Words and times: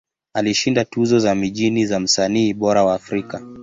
Alishinda 0.33 0.85
tuzo 0.85 1.19
za 1.19 1.35
mijini 1.35 1.85
za 1.85 1.99
Msanii 1.99 2.53
Bora 2.53 2.83
wa 2.83 2.93
Afrika. 2.95 3.41